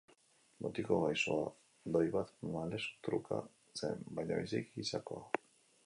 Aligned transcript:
Mutiko 0.65 0.95
gaizoa 1.03 1.43
doi 1.97 2.01
bat 2.17 2.33
malestruka 2.55 3.41
zen, 3.83 4.05
baina 4.21 4.43
biziki 4.45 4.81
gisakoa. 4.83 5.45